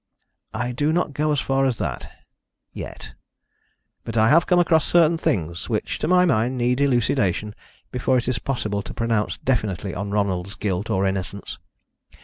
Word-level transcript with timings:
"I 0.55 0.71
do 0.71 0.91
not 0.91 1.13
go 1.13 1.31
as 1.31 1.39
far 1.39 1.63
as 1.67 1.77
that 1.77 2.11
yet. 2.73 3.13
But 4.03 4.17
I 4.17 4.29
have 4.29 4.47
come 4.47 4.57
across 4.57 4.83
certain 4.83 5.15
things 5.19 5.69
which, 5.69 5.99
to 5.99 6.07
my 6.07 6.25
mind, 6.25 6.57
need 6.57 6.81
elucidation 6.81 7.53
before 7.91 8.17
it 8.17 8.27
is 8.27 8.39
possible 8.39 8.81
to 8.81 8.95
pronounce 8.95 9.37
definitely 9.37 9.93
on 9.93 10.09
Ronald's 10.09 10.55
guilt 10.55 10.89
or 10.89 11.05
innocence. 11.05 11.59